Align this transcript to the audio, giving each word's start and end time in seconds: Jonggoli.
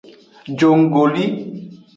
Jonggoli. 0.57 1.23